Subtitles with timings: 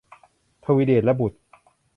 [0.65, 1.37] ทวีเดชและบุตร